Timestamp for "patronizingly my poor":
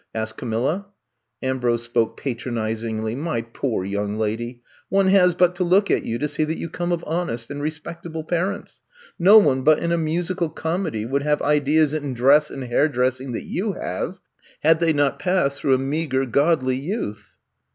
2.17-3.85